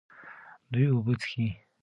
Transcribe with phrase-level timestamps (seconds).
[0.71, 1.45] دوی اوبه څښي.